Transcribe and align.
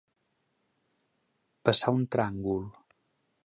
Passar 1.69 1.95
un 1.99 2.09
tràngol. 2.17 2.69